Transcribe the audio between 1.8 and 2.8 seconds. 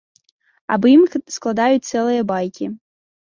цэлыя байкі.